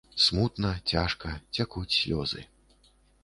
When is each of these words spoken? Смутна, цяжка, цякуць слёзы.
Смутна, 0.27 0.71
цяжка, 0.91 1.29
цякуць 1.57 1.97
слёзы. 1.99 2.41